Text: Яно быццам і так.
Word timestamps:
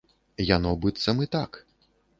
Яно 0.55 0.71
быццам 0.87 1.23
і 1.27 1.31
так. 1.39 1.51